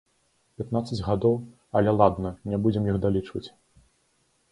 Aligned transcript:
Пятнаццаць 0.59 0.97
гадоў, 1.07 1.35
але 1.79 1.91
ладна, 1.99 2.31
не 2.53 2.57
будзем 2.65 2.87
іх 2.95 2.97
далічваць. 3.05 3.45